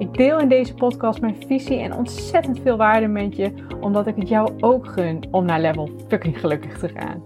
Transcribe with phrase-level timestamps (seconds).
[0.00, 4.16] Ik deel in deze podcast mijn visie en ontzettend veel waarde met je, omdat ik
[4.16, 7.22] het jou ook gun om naar level fucking gelukkig te gaan.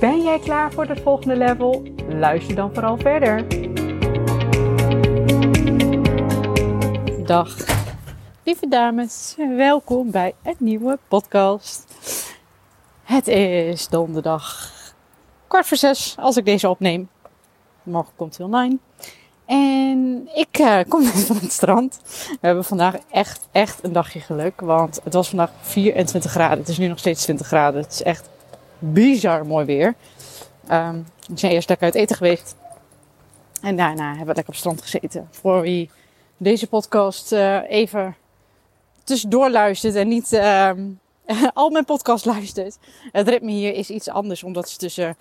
[0.00, 1.82] Ben jij klaar voor het volgende level?
[2.08, 3.46] Luister dan vooral verder.
[7.24, 7.56] Dag,
[8.44, 11.94] lieve dames, welkom bij een nieuwe podcast.
[13.02, 14.72] Het is donderdag,
[15.46, 17.08] kwart voor zes als ik deze opneem.
[17.82, 18.78] Morgen komt hij online.
[19.48, 22.00] En ik uh, kom net van het strand.
[22.28, 24.60] We hebben vandaag echt, echt een dagje geluk.
[24.60, 26.58] Want het was vandaag 24 graden.
[26.58, 27.82] Het is nu nog steeds 20 graden.
[27.82, 28.28] Het is echt
[28.78, 29.94] bizar mooi weer.
[30.70, 32.56] Um, we zijn eerst lekker uit eten geweest.
[33.62, 35.28] En daarna hebben we lekker op het strand gezeten.
[35.30, 35.90] Voor wie
[36.36, 38.16] deze podcast uh, even
[39.04, 40.70] tussendoor luistert en niet uh,
[41.54, 42.78] al mijn podcast luistert.
[43.12, 45.16] Het ritme hier is iets anders, omdat ze tussen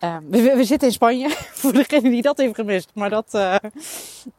[0.00, 1.28] Ehm, we, zitten in Spanje,
[1.60, 2.90] voor degene die dat heeft gemist.
[2.94, 3.54] Maar dat uh,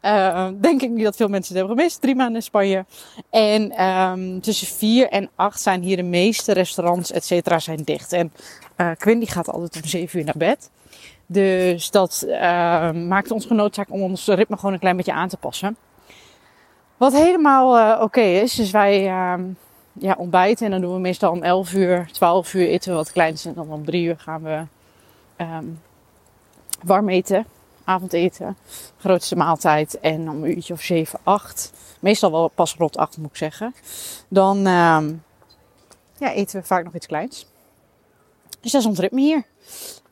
[0.02, 2.02] uh, denk ik niet dat veel mensen het hebben gemist.
[2.02, 2.86] Drie maanden in Spanje.
[3.30, 8.14] En um, tussen vier en acht zijn hier de meeste restaurants, et cetera, zijn dicht.
[8.14, 8.34] En
[8.78, 10.70] uh, Quinn die gaat altijd om zeven uur naar bed.
[11.26, 15.38] Dus dat ehm, maakt ons genoodzaakt om ons ritme gewoon een klein beetje aan te
[15.38, 15.78] passen.
[16.98, 19.02] Wat helemaal oké is, dus wij
[19.94, 23.12] ja, ontbijten en dan doen we meestal om 11 uur, 12 uur eten we wat
[23.12, 23.46] kleins.
[23.46, 24.64] En dan om drie uur gaan we
[25.42, 25.82] um,
[26.84, 27.46] warm eten,
[27.84, 28.58] avondeten,
[28.98, 33.30] grootste maaltijd en om een uurtje of 7, 8, meestal wel pas rond 8 moet
[33.30, 33.74] ik zeggen,
[34.28, 35.24] dan um,
[36.18, 37.48] ja, eten we vaak nog iets kleins.
[38.62, 39.44] Dus dat is ons ritme hier.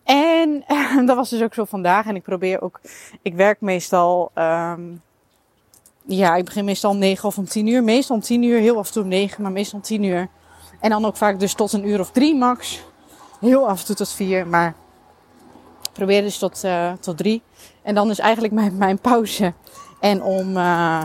[0.03, 0.63] En
[1.07, 2.05] dat was dus ook zo vandaag.
[2.05, 2.79] En ik probeer ook,
[3.21, 5.01] ik werk meestal, um,
[6.05, 7.83] ja, ik begin meestal om 9 of om 10 uur.
[7.83, 10.27] Meestal om 10 uur, heel af en toe om 9, maar meestal om 10 uur.
[10.79, 12.83] En dan ook vaak dus tot een uur of drie max.
[13.39, 14.75] Heel af en toe tot vier, maar
[15.99, 17.41] probeer dus tot, uh, tot drie.
[17.81, 19.53] En dan is eigenlijk mijn, mijn pauze.
[19.99, 21.03] En om, uh,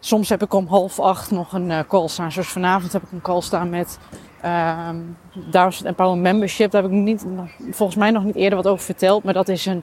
[0.00, 2.32] soms heb ik om half acht nog een uh, call staan.
[2.32, 3.98] Zoals vanavond heb ik een call staan met
[4.44, 5.16] um,
[5.50, 6.70] Dames Empower Membership.
[6.70, 7.26] Daar heb ik niet,
[7.70, 9.24] volgens mij nog niet eerder wat over verteld.
[9.24, 9.82] Maar dat is, een,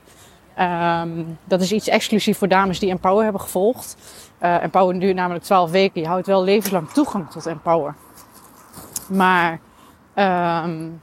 [0.60, 3.98] um, dat is iets exclusief voor dames die Empower hebben gevolgd.
[4.40, 6.02] Empower duurt namelijk 12 weken.
[6.02, 7.96] Je houdt wel levenslang toegang tot Empower.
[9.10, 9.60] Maar
[10.16, 11.02] um,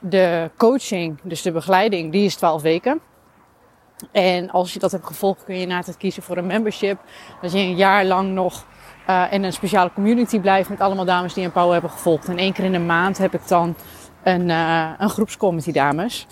[0.00, 3.00] de coaching, dus de begeleiding, die is 12 weken.
[4.12, 6.98] En als je dat hebt gevolgd, kun je na het kiezen voor een membership.
[7.42, 8.64] Dat je een jaar lang nog
[9.10, 12.28] uh, in een speciale community blijft met allemaal dames die een Power hebben gevolgd.
[12.28, 13.74] En één keer in de maand heb ik dan
[14.22, 14.48] een,
[14.98, 16.26] een groepscommunity dames.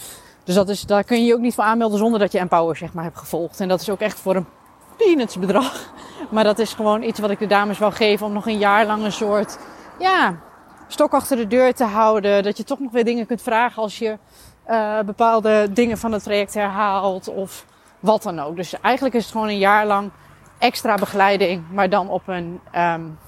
[0.47, 2.77] Dus dat is, daar kun je je ook niet voor aanmelden zonder dat je Empower
[2.77, 3.61] zeg maar hebt gevolgd.
[3.61, 4.47] En dat is ook echt voor een
[4.97, 5.73] peanuts bedrag.
[6.31, 8.87] Maar dat is gewoon iets wat ik de dames wil geven om nog een jaar
[8.87, 9.59] lang een soort,
[9.99, 10.37] ja,
[10.87, 12.43] stok achter de deur te houden.
[12.43, 14.19] Dat je toch nog weer dingen kunt vragen als je
[14.69, 17.67] uh, bepaalde dingen van het traject herhaalt of
[18.01, 18.57] wat dan ook.
[18.57, 20.11] Dus eigenlijk is het gewoon een jaar lang
[20.59, 23.19] extra begeleiding, maar dan op een, um,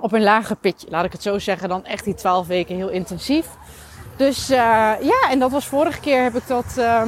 [0.00, 0.90] op een lager pitje.
[0.90, 3.46] Laat ik het zo zeggen, dan echt die twaalf weken heel intensief.
[4.16, 4.56] Dus uh,
[5.00, 7.02] ja, en dat was vorige keer heb ik dat uh,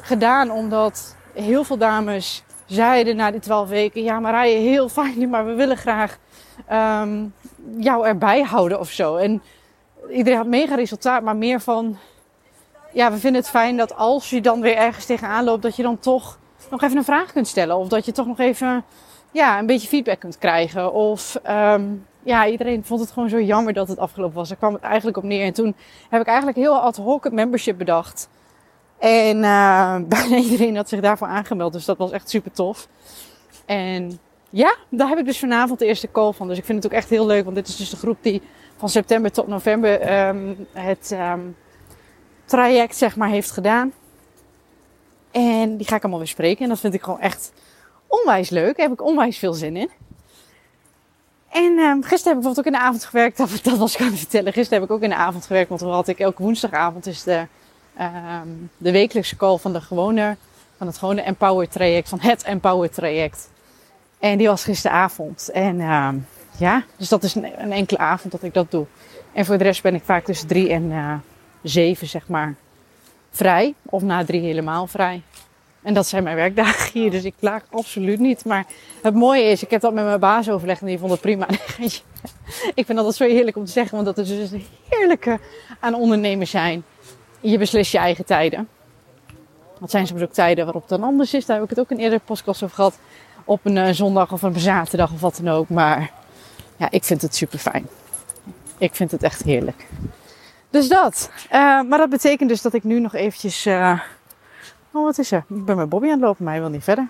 [0.00, 5.28] gedaan omdat heel veel dames zeiden na die twaalf weken: Ja, maar je heel fijn,
[5.30, 6.18] maar we willen graag
[6.72, 7.34] um,
[7.76, 9.16] jou erbij houden of zo.
[9.16, 9.42] En
[10.10, 11.98] iedereen had mega resultaat, maar meer van,
[12.92, 15.82] ja, we vinden het fijn dat als je dan weer ergens tegenaan loopt, dat je
[15.82, 16.38] dan toch
[16.70, 17.76] nog even een vraag kunt stellen.
[17.76, 18.84] Of dat je toch nog even,
[19.30, 20.92] ja, een beetje feedback kunt krijgen.
[20.92, 24.48] Of, um, ja, iedereen vond het gewoon zo jammer dat het afgelopen was.
[24.48, 25.44] Daar kwam het eigenlijk op neer.
[25.44, 25.74] En toen
[26.10, 28.28] heb ik eigenlijk heel ad hoc het membership bedacht.
[28.98, 31.72] En uh, bijna iedereen had zich daarvoor aangemeld.
[31.72, 32.88] Dus dat was echt super tof.
[33.66, 34.18] En
[34.56, 36.48] ja, daar heb ik dus vanavond de eerste call van.
[36.48, 38.42] Dus ik vind het ook echt heel leuk, want dit is dus de groep die
[38.76, 41.56] van september tot november um, het um,
[42.44, 43.92] traject zeg maar heeft gedaan.
[45.30, 46.62] En die ga ik allemaal weer spreken.
[46.62, 47.52] En dat vind ik gewoon echt
[48.06, 48.76] onwijs leuk.
[48.76, 49.90] Daar heb ik onwijs veel zin in.
[51.48, 53.36] En um, gisteren heb ik bijvoorbeeld ook in de avond gewerkt.
[53.36, 54.52] Dat, dat was ik aan het vertellen.
[54.52, 55.68] Gisteren heb ik ook in de avond gewerkt.
[55.68, 57.46] Want had ik elke woensdagavond is de,
[58.76, 60.36] de wekelijkse call van de gewone,
[60.76, 62.08] van het gewone Empower traject.
[62.08, 63.48] Van het Empower traject.
[64.18, 65.50] En die was gisteravond.
[65.50, 66.08] En uh,
[66.58, 68.86] ja, dus dat is een, een, enkele avond dat ik dat doe.
[69.32, 71.14] En voor de rest ben ik vaak tussen drie en uh,
[71.62, 72.54] zeven, zeg maar,
[73.30, 73.74] vrij.
[73.82, 75.22] Of na drie helemaal vrij.
[75.82, 78.44] En dat zijn mijn werkdagen hier, dus ik klaag absoluut niet.
[78.44, 78.66] Maar
[79.02, 81.48] het mooie is, ik heb dat met mijn baas overlegd en die vond het prima.
[82.74, 85.38] ik vind dat zo heerlijk om te zeggen, want dat is dus het heerlijke
[85.80, 86.84] aan ondernemen zijn.
[87.40, 88.68] Je beslist je eigen tijden.
[89.80, 91.46] Dat zijn soms ook tijden waarop het dan anders is.
[91.46, 92.98] Daar heb ik het ook een eerder podcast over gehad.
[93.48, 95.68] Op een uh, zondag of een zaterdag of wat dan ook.
[95.68, 96.10] Maar
[96.76, 97.88] ja, ik vind het super fijn.
[98.78, 99.86] Ik vind het echt heerlijk.
[100.70, 101.30] Dus dat.
[101.44, 103.66] Uh, maar dat betekent dus dat ik nu nog eventjes...
[103.66, 104.00] Uh,
[104.92, 105.44] oh, wat is er?
[105.48, 107.08] Ik ben met Bobby aan het lopen, maar hij wil niet verder.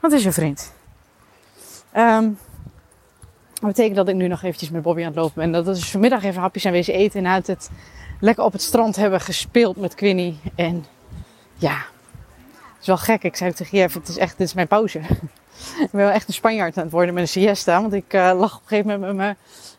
[0.00, 0.72] Wat is er, vriend?
[1.96, 2.38] Um,
[3.54, 5.52] dat betekent dat ik nu nog eventjes met Bobby aan het lopen ben.
[5.52, 7.24] Dat we dus vanmiddag even hapjes zijn wezen eten.
[7.24, 7.70] En uit het
[8.20, 10.36] lekker op het strand hebben gespeeld met Quinny.
[10.54, 10.84] En
[11.54, 11.84] ja,
[12.84, 13.22] is wel gek.
[13.22, 14.98] Ik zei tegen Jeff, het is echt, dit is mijn pauze.
[15.84, 17.80] ik ben wel echt een Spanjaard aan het worden met een siesta.
[17.80, 19.36] Want ik uh, lag op een gegeven moment met me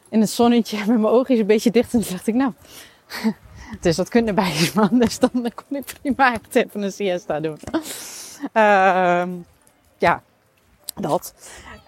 [0.09, 1.93] in het zonnetje met mijn ogen een beetje dicht.
[1.93, 2.51] En toen dacht ik, nou,
[3.81, 4.99] dus dat kunnen bij is man.
[4.99, 7.59] Dus dan kon ik prima echt even een siesta doen.
[8.53, 9.23] Uh,
[9.97, 10.21] ja,
[10.95, 11.33] dat.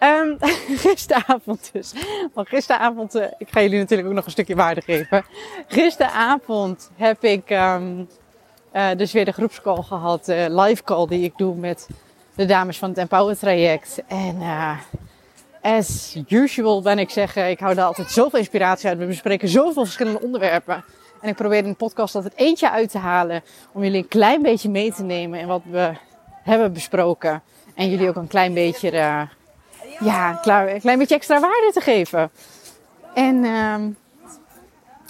[0.04, 0.38] Um,
[0.86, 1.94] gisteravond dus.
[2.34, 5.25] Want gisteravond, uh, ik ga jullie natuurlijk ook nog een stukje waarde geven.
[5.68, 8.08] Gisteravond heb ik um,
[8.74, 11.88] uh, dus weer de groepscall gehad, de uh, live call die ik doe met
[12.36, 14.02] de dames van het Empower traject.
[14.08, 14.78] En uh,
[15.62, 18.98] as usual ben ik zeggen, ik hou daar altijd zoveel inspiratie uit.
[18.98, 20.84] We bespreken zoveel verschillende onderwerpen.
[21.22, 24.42] En ik probeer in de podcast altijd eentje uit te halen om jullie een klein
[24.42, 25.92] beetje mee te nemen in wat we
[26.44, 27.42] hebben besproken.
[27.75, 28.92] En jullie ook een klein beetje
[30.00, 32.30] ja, een klein beetje extra waarde te geven.
[33.14, 33.75] En uh,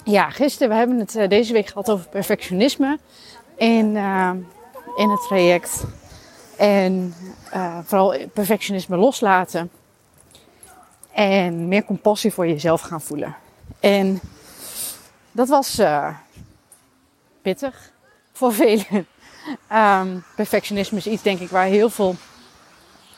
[0.04, 2.98] ja, gisteren, we hebben het uh, deze week gehad over perfectionisme
[3.58, 4.30] in, uh,
[4.96, 5.84] in het traject.
[6.56, 7.14] En
[7.54, 9.70] uh, vooral perfectionisme loslaten.
[11.12, 13.36] En meer compassie voor jezelf gaan voelen.
[13.80, 14.20] En
[15.32, 15.80] dat was
[17.42, 17.92] pittig
[18.32, 19.06] voor velen.
[19.72, 22.16] Um, perfectionisme is iets, denk ik, waar heel veel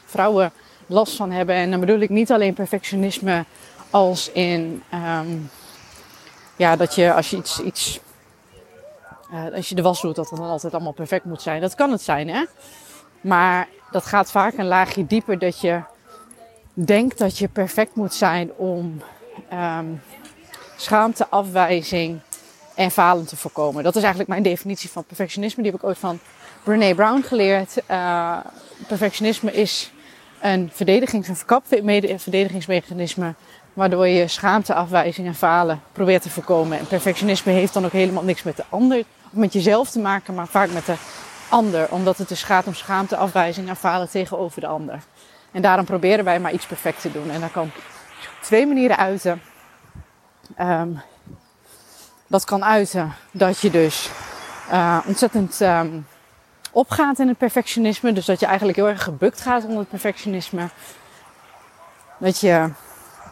[0.05, 0.53] vrouwen
[0.87, 1.55] last van hebben.
[1.55, 3.45] En dan bedoel ik niet alleen perfectionisme
[3.91, 5.51] als in um,
[6.57, 8.01] ja, dat je als je iets, iets
[9.32, 11.61] uh, als je de was doet, dat het dan altijd allemaal perfect moet zijn.
[11.61, 12.44] Dat kan het zijn, hè?
[13.21, 15.81] Maar dat gaat vaak een laagje dieper dat je
[16.73, 19.03] denkt dat je perfect moet zijn om
[19.53, 20.03] um,
[20.77, 22.21] schaamte, afwijzing
[22.75, 23.85] en falen te voorkomen.
[23.85, 25.62] Dat is eigenlijk mijn definitie van perfectionisme.
[25.62, 26.19] Die heb ik ooit van
[26.62, 27.77] Brene Brown geleerd.
[27.91, 28.37] Uh,
[28.88, 29.93] perfectionisme is
[30.41, 33.35] een verdedigings- en verdedigingsmechanisme.
[33.73, 36.79] Waardoor je schaamte, afwijzing en falen probeert te voorkomen.
[36.79, 40.47] En perfectionisme heeft dan ook helemaal niks met de ander, met jezelf te maken, maar
[40.47, 40.97] vaak met de
[41.49, 41.91] ander.
[41.91, 45.03] Omdat het dus gaat om schaamte, afwijzing en falen tegenover de ander.
[45.53, 47.31] En daarom proberen wij maar iets perfect te doen.
[47.31, 47.71] En dat kan
[48.41, 49.43] twee manieren uiten.
[50.61, 51.00] Um,
[52.27, 54.11] dat kan uiten dat je dus
[54.73, 56.06] uh, ontzettend um,
[56.73, 58.12] opgaat in het perfectionisme.
[58.12, 60.69] Dus dat je eigenlijk heel erg gebukt gaat onder het perfectionisme.
[62.19, 62.71] Dat je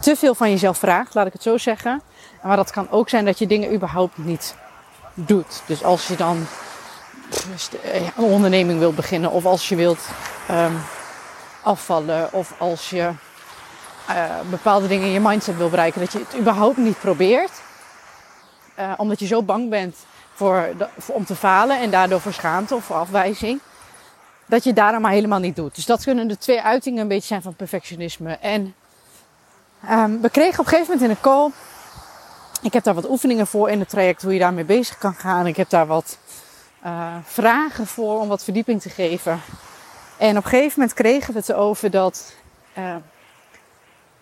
[0.01, 2.03] te veel van jezelf vraagt, laat ik het zo zeggen.
[2.43, 4.55] Maar dat kan ook zijn dat je dingen überhaupt niet
[5.27, 5.63] doet.
[5.67, 6.47] Dus als je dan
[8.17, 10.09] een onderneming wilt beginnen, of als je wilt
[10.51, 10.81] um,
[11.63, 13.11] afvallen, of als je
[14.11, 17.51] uh, bepaalde dingen in je mindset wil bereiken, dat je het überhaupt niet probeert.
[18.79, 19.97] Uh, omdat je zo bang bent
[20.35, 20.69] voor,
[20.99, 23.61] voor, om te falen en daardoor voor schaamte of voor afwijzing.
[24.47, 25.75] Dat je daarom maar helemaal niet doet.
[25.75, 28.33] Dus dat kunnen de twee uitingen een beetje zijn van perfectionisme.
[28.41, 28.75] En
[29.91, 31.51] um, we kregen op een gegeven moment in een call.
[32.63, 35.47] Ik heb daar wat oefeningen voor in het traject hoe je daarmee bezig kan gaan.
[35.47, 36.19] Ik heb daar wat
[36.85, 39.41] uh, vragen voor om wat verdieping te geven.
[40.17, 42.35] En op een gegeven moment kregen we het over dat.
[42.79, 42.97] Uh,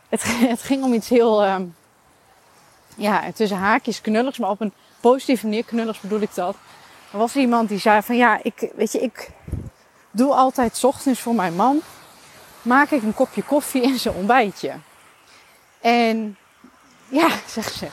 [0.09, 1.47] het, het, ging om iets heel.
[1.47, 1.75] Um,
[2.97, 6.57] ja, tussen haakjes knulligs, maar op een positieve manier, knulligs bedoel ik dat.
[7.13, 9.31] Er was iemand die zei van ja, ik, weet je, ik
[10.11, 11.81] doe altijd ochtends voor mijn man,
[12.63, 14.73] maak ik een kopje koffie en zijn ontbijtje.
[15.81, 16.37] En
[17.09, 17.87] ja, zegt ze,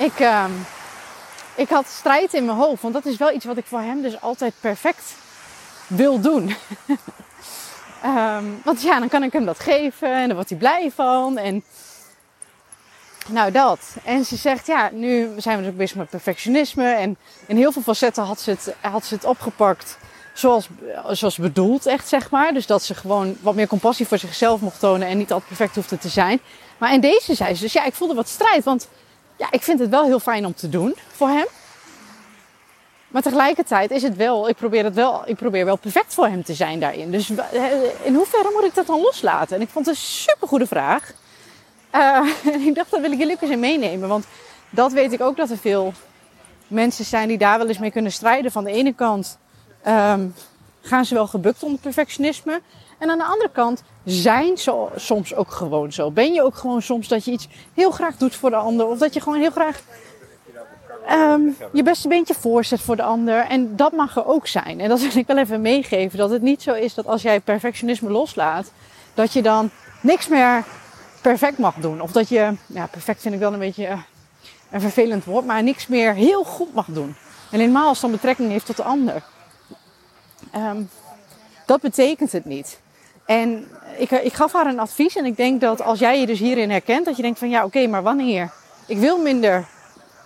[0.00, 0.66] ik, um,
[1.54, 4.02] ik had strijd in mijn hoofd, want dat is wel iets wat ik voor hem
[4.02, 5.14] dus altijd perfect
[5.86, 6.54] wil doen.
[8.04, 11.38] um, want ja, dan kan ik hem dat geven en dan wordt hij blij van.
[11.38, 11.64] En
[13.28, 13.96] nou, dat.
[14.04, 16.92] En ze zegt, ja, nu zijn we dus bezig met perfectionisme.
[16.92, 17.16] En
[17.46, 19.98] in heel veel facetten had ze het, had ze het opgepakt
[20.32, 20.68] zoals,
[21.10, 22.52] zoals bedoeld, echt zeg maar.
[22.52, 25.74] Dus dat ze gewoon wat meer compassie voor zichzelf mocht tonen en niet altijd perfect
[25.74, 26.40] hoefde te zijn.
[26.78, 28.64] Maar in deze zei ze dus, ja, ik voelde wat strijd.
[28.64, 28.88] Want
[29.40, 31.46] ja, ik vind het wel heel fijn om te doen voor hem.
[33.08, 36.42] Maar tegelijkertijd is het wel, ik probeer het wel, ik probeer wel perfect voor hem
[36.42, 37.10] te zijn daarin.
[37.10, 37.62] Dus eh,
[38.02, 39.56] in hoeverre moet ik dat dan loslaten?
[39.56, 41.12] En ik vond het een super goede vraag.
[41.94, 42.26] Uh,
[42.66, 44.08] ik dacht, dat wil ik jullie ook eens in meenemen.
[44.08, 44.24] Want
[44.70, 45.92] dat weet ik ook dat er veel
[46.66, 48.52] mensen zijn die daar wel eens mee kunnen strijden.
[48.52, 49.38] Van de ene kant
[49.86, 50.34] um,
[50.80, 52.60] gaan ze wel gebukt onder perfectionisme.
[53.00, 56.10] En aan de andere kant zijn ze soms ook gewoon zo.
[56.10, 58.86] Ben je ook gewoon soms dat je iets heel graag doet voor de ander.
[58.86, 59.80] Of dat je gewoon heel graag
[61.10, 63.46] um, je beste beentje voorzet voor de ander.
[63.46, 64.80] En dat mag er ook zijn.
[64.80, 66.18] En dat wil ik wel even meegeven.
[66.18, 68.72] Dat het niet zo is dat als jij perfectionisme loslaat,
[69.14, 70.64] dat je dan niks meer
[71.20, 72.00] perfect mag doen.
[72.00, 73.98] Of dat je, ja, perfect vind ik wel een beetje eh,
[74.70, 77.14] een vervelend woord, maar niks meer heel goed mag doen.
[77.50, 79.22] En helemaal als dan betrekking heeft tot de ander.
[80.56, 80.90] Um,
[81.66, 82.80] dat betekent het niet.
[83.30, 86.38] En ik, ik gaf haar een advies en ik denk dat als jij je dus
[86.38, 88.50] hierin herkent, dat je denkt van ja oké, maar wanneer?
[88.86, 89.64] Ik wil minder.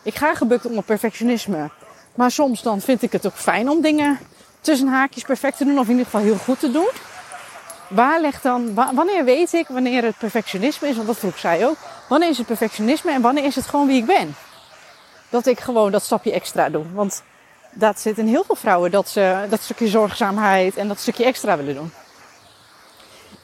[0.02, 1.70] Ik ga gebukt onder perfectionisme.
[2.14, 4.18] Maar soms dan vind ik het ook fijn om dingen
[4.60, 6.88] tussen haakjes perfect te doen of in ieder geval heel goed te doen.
[7.88, 10.94] Waar ligt dan, wanneer weet ik wanneer het perfectionisme is?
[10.94, 11.76] Want dat vroeg zij ook.
[12.08, 14.34] Wanneer is het perfectionisme en wanneer is het gewoon wie ik ben?
[15.28, 16.84] Dat ik gewoon dat stapje extra doe.
[16.92, 17.22] Want
[17.72, 21.56] dat zit in heel veel vrouwen, dat ze dat stukje zorgzaamheid en dat stukje extra
[21.56, 21.92] willen doen.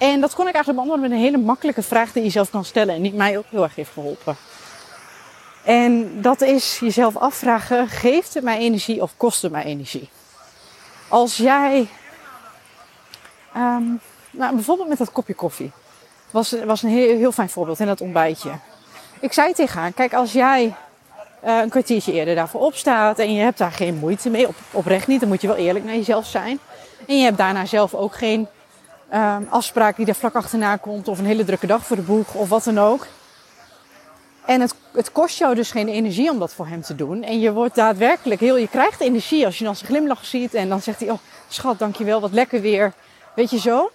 [0.00, 2.64] En dat kon ik eigenlijk beantwoorden met een hele makkelijke vraag die je zelf kan
[2.64, 4.36] stellen en die mij ook heel erg heeft geholpen.
[5.64, 10.08] En dat is jezelf afvragen: geeft het mij energie of kost het mij energie?
[11.08, 11.88] Als jij,
[13.56, 15.70] um, nou, bijvoorbeeld met dat kopje koffie,
[16.30, 18.50] was, was een heel, heel fijn voorbeeld in dat ontbijtje.
[19.20, 20.74] Ik zei tegen haar: kijk, als jij
[21.44, 25.06] uh, een kwartiertje eerder daarvoor opstaat en je hebt daar geen moeite mee, op, oprecht
[25.06, 26.58] niet, dan moet je wel eerlijk naar jezelf zijn.
[27.06, 28.48] En je hebt daarna zelf ook geen
[29.12, 32.34] uh, afspraak die daar vlak achterna komt of een hele drukke dag voor de boeg
[32.34, 33.06] of wat dan ook.
[34.44, 37.22] En het, het kost jou dus geen energie om dat voor hem te doen.
[37.22, 40.68] En je wordt daadwerkelijk heel, je krijgt energie als je dan zijn glimlach ziet en
[40.68, 42.92] dan zegt hij, oh schat, dankjewel, wat lekker weer.
[43.34, 43.90] Weet je zo?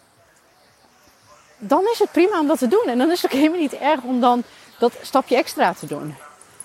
[1.58, 2.86] Dan is het prima om dat te doen.
[2.88, 4.44] En dan is het ook helemaal niet erg om dan
[4.80, 6.16] dat stapje extra te doen.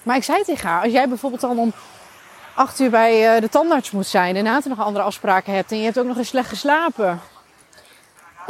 [0.03, 1.73] Maar ik zei tegen haar, als jij bijvoorbeeld al om
[2.55, 5.79] acht uur bij eh, de tandarts moet zijn en later nog andere afspraken hebt en
[5.79, 7.21] je hebt ook nog eens slecht geslapen.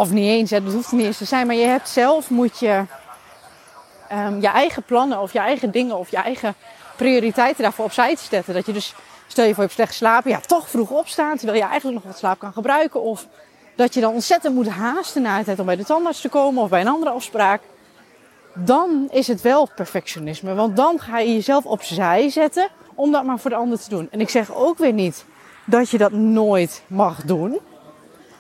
[0.01, 2.85] Of niet eens, dat hoeft niet eens te zijn, maar je hebt zelf moet je
[4.13, 6.55] um, je eigen plannen of je eigen dingen of je eigen
[6.97, 8.55] prioriteiten daarvoor opzij te zetten.
[8.55, 8.95] Dat je dus,
[9.27, 12.13] stel je voor je hebt slecht geslapen, ja, toch vroeg opstaan terwijl je eigenlijk nog
[12.13, 13.03] wat slaap kan gebruiken.
[13.03, 13.27] Of
[13.77, 16.63] dat je dan ontzettend moet haasten na het tijd om bij de tandarts te komen
[16.63, 17.61] of bij een andere afspraak
[18.55, 20.55] dan is het wel perfectionisme.
[20.55, 24.09] Want dan ga je jezelf opzij zetten om dat maar voor de ander te doen.
[24.11, 25.25] En ik zeg ook weer niet
[25.65, 27.59] dat je dat nooit mag doen.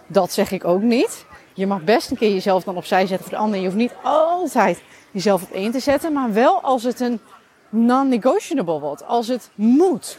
[0.07, 1.29] Dat zeg ik ook niet.
[1.61, 3.59] Je mag best een keer jezelf dan opzij zetten voor de ander.
[3.59, 6.12] Je hoeft niet altijd jezelf op één te zetten.
[6.12, 7.21] Maar wel als het een
[7.69, 9.07] non-negotiable wordt.
[9.07, 10.19] Als het moet.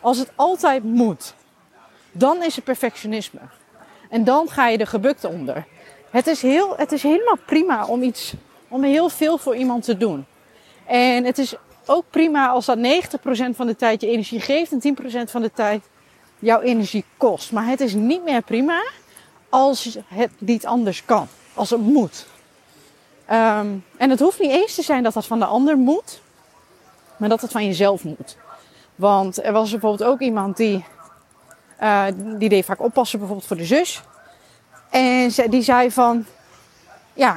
[0.00, 1.34] Als het altijd moet.
[2.12, 3.40] Dan is het perfectionisme.
[4.08, 5.66] En dan ga je er gebukt onder.
[6.10, 8.34] Het is, heel, het is helemaal prima om iets
[8.68, 10.26] om heel veel voor iemand te doen.
[10.86, 11.54] En het is
[11.86, 12.80] ook prima als dat 90%
[13.50, 15.84] van de tijd je energie geeft en 10% van de tijd
[16.38, 17.52] jouw energie kost.
[17.52, 18.82] Maar het is niet meer prima
[19.50, 21.28] als het niet anders kan.
[21.54, 22.26] Als het moet.
[23.30, 26.20] Um, en het hoeft niet eens te zijn dat dat van de ander moet.
[27.16, 28.36] Maar dat het van jezelf moet.
[28.94, 30.84] Want er was bijvoorbeeld ook iemand die,
[31.82, 34.02] uh, die deed vaak oppassen bijvoorbeeld voor de zus.
[34.90, 36.26] En die zei van,
[37.12, 37.36] ja,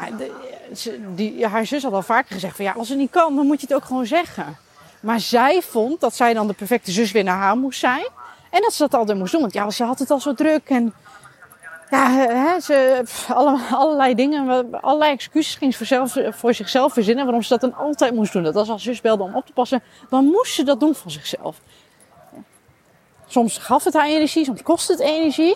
[1.15, 3.61] die, haar zus had al vaker gezegd van ja, als het niet kan, dan moet
[3.61, 4.57] je het ook gewoon zeggen.
[4.99, 8.07] Maar zij vond dat zij dan de perfecte zus weer naar haar moest zijn.
[8.49, 9.41] En dat ze dat altijd moest doen.
[9.41, 10.69] Want ja, ze had het al zo druk.
[10.69, 10.93] En
[11.93, 17.23] ja, hè, ze, alle, allerlei dingen, allerlei excuses ging voor, voor zichzelf verzinnen.
[17.25, 18.43] Waarom ze dat dan altijd moest doen.
[18.43, 21.11] Dat als haar zus belde om op te passen, dan moest ze dat doen van
[21.11, 21.61] zichzelf.
[23.27, 25.55] Soms gaf het haar energie, soms kost het energie.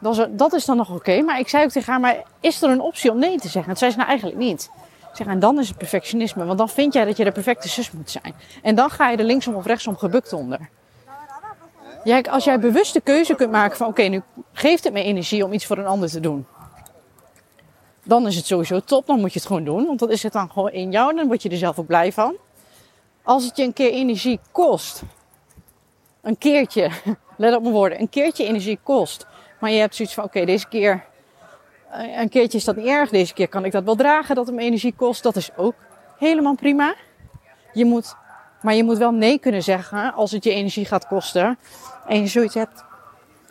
[0.00, 1.22] Dat is, dat is dan nog oké.
[1.22, 3.68] Maar ik zei ook tegen haar, maar is er een optie om nee te zeggen?
[3.68, 4.70] Dat zei ze nou eigenlijk niet.
[5.10, 6.44] Ik zeg, en dan is het perfectionisme.
[6.44, 8.34] Want dan vind jij dat je de perfecte zus moet zijn.
[8.62, 10.68] En dan ga je er linksom of rechtsom gebukt onder.
[12.04, 15.44] Ja, als jij bewust de keuze kunt maken van, oké, nu geeft het me energie
[15.44, 16.46] om iets voor een ander te doen.
[18.02, 19.86] Dan is het sowieso top, dan moet je het gewoon doen.
[19.86, 22.12] Want dan is het dan gewoon in jou, dan word je er zelf ook blij
[22.12, 22.36] van.
[23.22, 25.02] Als het je een keer energie kost,
[26.20, 26.90] een keertje,
[27.36, 29.26] let op mijn woorden, een keertje energie kost
[29.60, 31.04] maar je hebt zoiets van, oké, deze keer,
[31.90, 33.10] eh, een keertje is dat niet erg.
[33.10, 35.22] Deze keer kan ik dat wel dragen, dat het me energie kost.
[35.22, 35.74] Dat is ook
[36.18, 36.94] helemaal prima.
[37.72, 38.16] Je moet,
[38.62, 41.58] maar je moet wel nee kunnen zeggen als het je energie gaat kosten.
[42.06, 42.84] En je zoiets hebt,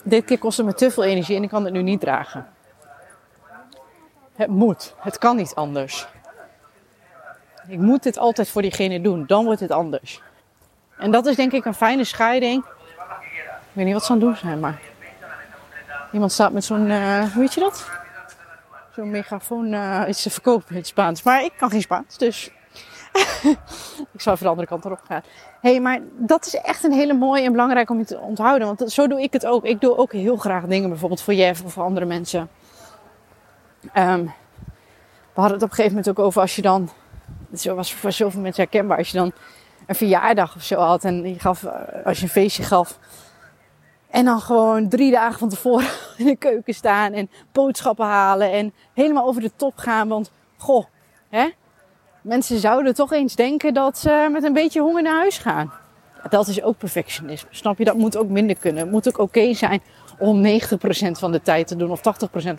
[0.02, 2.46] dit keer kost het me te veel energie en ik kan het nu niet dragen.
[4.34, 4.94] Het moet.
[4.98, 6.08] Het kan niet anders.
[7.68, 9.26] Ik moet dit altijd voor diegene doen.
[9.26, 10.22] Dan wordt het anders.
[10.98, 12.64] En dat is denk ik een fijne scheiding.
[12.64, 14.80] Ik weet niet wat ze aan het doen zijn, maar
[16.12, 17.90] Iemand staat met zo'n, uh, hoe weet je dat?
[18.94, 21.22] Zo'n megafoon uh, iets te verkopen in het Spaans.
[21.22, 22.50] Maar ik kan geen Spaans, dus
[24.12, 25.22] ik zal even de andere kant erop gaan.
[25.60, 28.76] hey, maar dat is echt een hele mooie en belangrijk om je te onthouden.
[28.76, 29.64] Want zo doe ik het ook.
[29.64, 32.48] Ik doe ook heel graag dingen, bijvoorbeeld voor Jeff of voor andere mensen.
[33.96, 34.32] Um,
[35.34, 36.90] we hadden het op een gegeven moment ook over als je dan,
[37.54, 39.32] zo was voor zoveel mensen herkenbaar, als je dan
[39.86, 42.98] een verjaardag of zo had en je gaf, eh, als je een feestje gaf.
[44.10, 48.74] En dan gewoon drie dagen van tevoren in de keuken staan en boodschappen halen en
[48.94, 50.08] helemaal over de top gaan.
[50.08, 50.84] Want goh,
[51.28, 51.48] hè,
[52.22, 55.72] mensen zouden toch eens denken dat ze met een beetje honger naar huis gaan.
[56.28, 57.48] Dat is ook perfectionisme.
[57.52, 57.84] Snap je?
[57.84, 58.82] Dat moet ook minder kunnen.
[58.82, 59.80] Het moet ook oké zijn
[60.18, 60.50] om 90%
[61.10, 62.02] van de tijd te doen of 80%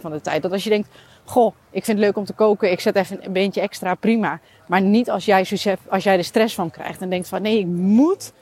[0.02, 0.42] van de tijd.
[0.42, 0.90] Dat als je denkt,
[1.24, 4.40] goh, ik vind het leuk om te koken, ik zet even een beetje extra, prima.
[4.68, 5.48] Maar niet als jij,
[5.88, 8.34] als jij er stress van krijgt en denkt van nee, ik moet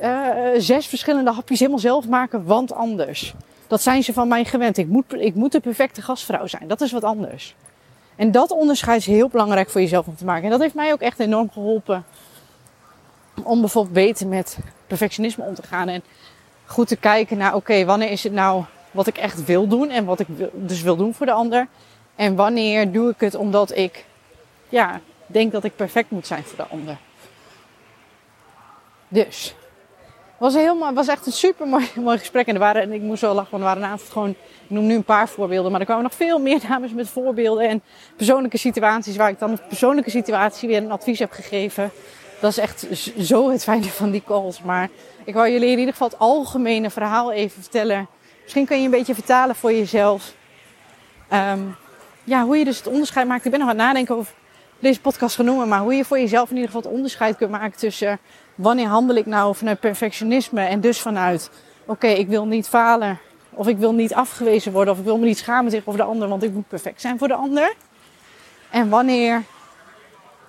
[0.00, 3.34] uh, zes verschillende hapjes helemaal zelf maken, want anders.
[3.66, 4.78] Dat zijn ze van mij gewend.
[4.78, 6.68] Ik moet, ik moet de perfecte gastvrouw zijn.
[6.68, 7.54] Dat is wat anders.
[8.16, 10.44] En dat onderscheid is heel belangrijk voor jezelf om te maken.
[10.44, 12.04] En dat heeft mij ook echt enorm geholpen
[13.42, 15.88] om bijvoorbeeld beter met perfectionisme om te gaan.
[15.88, 16.02] En
[16.66, 20.04] goed te kijken naar, oké, wanneer is het nou wat ik echt wil doen en
[20.04, 21.68] wat ik dus wil doen voor de ander.
[22.14, 24.04] En wanneer doe ik het omdat ik,
[24.68, 26.96] ja, denk dat ik perfect moet zijn voor de ander.
[29.08, 29.54] Dus,
[30.42, 30.54] was,
[30.94, 32.46] was echt een super mooi, mooi gesprek.
[32.46, 34.86] En, waren, en ik moest wel lachen, want er waren een aantal gewoon, ik noem
[34.86, 37.82] nu een paar voorbeelden, maar er kwamen nog veel meer dames met voorbeelden en
[38.16, 41.90] persoonlijke situaties waar ik dan een persoonlijke situatie weer een advies heb gegeven.
[42.40, 42.86] Dat is echt
[43.18, 44.62] zo het fijne van die calls.
[44.62, 44.88] Maar
[45.24, 48.08] ik wou jullie in ieder geval het algemene verhaal even vertellen.
[48.42, 50.34] Misschien kun je een beetje vertalen voor jezelf.
[51.32, 51.76] Um,
[52.24, 53.44] ja, hoe je dus het onderscheid maakt.
[53.44, 54.32] Ik ben nog aan het nadenken over
[54.78, 57.78] deze podcast genoemd, maar hoe je voor jezelf in ieder geval het onderscheid kunt maken
[57.78, 58.18] tussen
[58.54, 61.50] wanneer handel ik nou vanuit perfectionisme en dus vanuit
[61.84, 63.18] oké, ik wil niet falen
[63.50, 66.28] of ik wil niet afgewezen worden of ik wil me niet schamen tegenover de ander,
[66.28, 67.74] want ik moet perfect zijn voor de ander.
[68.70, 69.42] En wanneer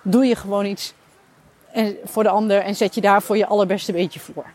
[0.02, 0.94] doe je gewoon iets
[2.04, 4.46] voor de ander en zet je daarvoor je allerbeste beetje voor.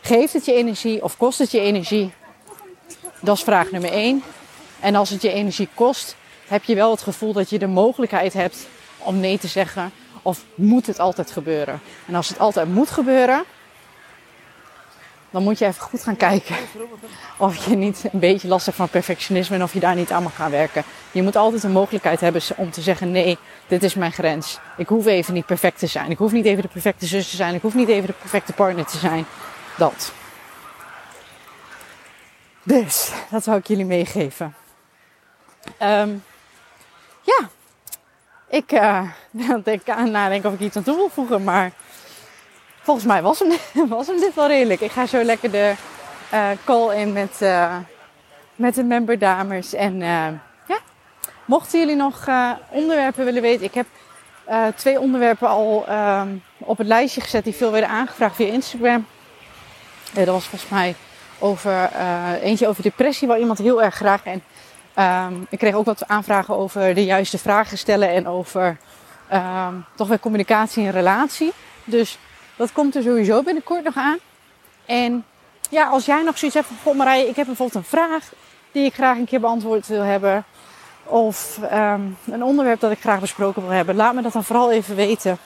[0.00, 2.12] Geeft het je energie of kost het je energie?
[3.20, 4.22] Dat is vraag nummer één.
[4.80, 6.16] En als het je energie kost,
[6.46, 8.68] heb je wel het gevoel dat je de mogelijkheid hebt
[8.98, 9.92] om nee te zeggen.
[10.28, 11.80] Of moet het altijd gebeuren?
[12.06, 13.44] En als het altijd moet gebeuren,
[15.30, 16.56] dan moet je even goed gaan kijken
[17.36, 20.22] of je niet een beetje last hebt van perfectionisme en of je daar niet aan
[20.22, 20.84] mag gaan werken.
[21.10, 24.58] Je moet altijd een mogelijkheid hebben om te zeggen: nee, dit is mijn grens.
[24.76, 26.10] Ik hoef even niet perfect te zijn.
[26.10, 27.54] Ik hoef niet even de perfecte zus te zijn.
[27.54, 29.26] Ik hoef niet even de perfecte partner te zijn.
[29.76, 30.12] Dat.
[32.62, 34.54] Dus, dat zou ik jullie meegeven.
[35.82, 36.24] Um,
[37.22, 37.48] ja,
[38.48, 39.02] ik uh,
[39.64, 41.72] denk aan nadenken of ik iets aan toe wil voegen, maar
[42.82, 44.80] volgens mij was hem, was dit wel redelijk.
[44.80, 45.74] Ik ga zo lekker de
[46.32, 47.76] uh, call in met, uh,
[48.56, 49.74] met de member dames.
[49.74, 50.78] En ja,
[51.44, 52.28] mochten jullie nog
[52.70, 53.86] onderwerpen willen weten, ik heb
[54.76, 59.06] twee onderwerpen al ehm, op het lijstje gezet die veel werden aangevraagd via Instagram.
[60.12, 60.94] dat was volgens mij
[61.38, 61.90] over
[62.42, 64.42] eentje over depressie, waar iemand heel erg graag en
[64.98, 68.76] Um, ik kreeg ook wat aanvragen over de juiste vragen stellen en over
[69.32, 71.52] um, toch weer communicatie en relatie.
[71.84, 72.18] Dus
[72.56, 74.18] dat komt er sowieso binnenkort nog aan.
[74.86, 75.24] En
[75.70, 78.32] ja, als jij nog zoiets hebt van, Marije, ik heb bijvoorbeeld een vraag
[78.72, 80.44] die ik graag een keer beantwoord wil hebben.
[81.04, 83.96] Of um, een onderwerp dat ik graag besproken wil hebben.
[83.96, 85.38] Laat me dat dan vooral even weten.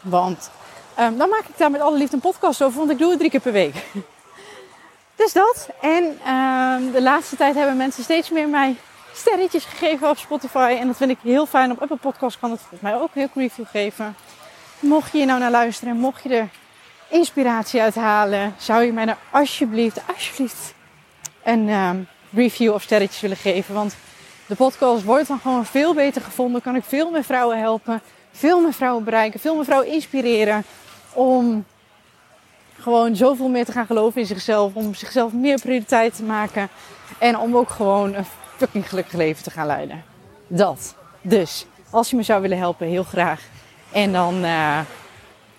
[0.00, 0.50] Want
[0.94, 3.30] dan maak ik daar met alle liefde een podcast over, want ik doe het drie
[3.30, 3.84] keer per week.
[5.16, 5.68] Dus dat.
[5.80, 8.76] En uh, de laatste tijd hebben mensen steeds meer mij
[9.14, 10.76] sterretjes gegeven op Spotify.
[10.80, 11.70] En dat vind ik heel fijn.
[11.70, 14.16] Op Apple Podcast kan het volgens mij ook heel review geven.
[14.80, 16.48] Mocht je hier nou naar luisteren, mocht je er
[17.08, 20.74] inspiratie uit halen, zou je mij nou alsjeblieft, alsjeblieft
[21.42, 21.90] een uh,
[22.32, 23.74] review of sterretjes willen geven.
[23.74, 23.96] Want
[24.46, 26.62] de podcast wordt dan gewoon veel beter gevonden.
[26.62, 30.64] Kan ik veel meer vrouwen helpen, veel meer vrouwen bereiken, veel meer vrouwen inspireren
[31.12, 31.64] om
[32.84, 34.74] gewoon zoveel meer te gaan geloven in zichzelf.
[34.74, 36.68] Om zichzelf meer prioriteit te maken.
[37.18, 38.24] En om ook gewoon een
[38.56, 40.04] fucking gelukkig leven te gaan leiden.
[40.46, 40.94] Dat.
[41.20, 43.40] Dus, als je me zou willen helpen, heel graag.
[43.92, 44.42] En dan, uh,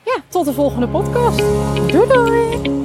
[0.03, 1.37] ja, tot de volgende podcast.
[1.91, 2.84] Doei doei!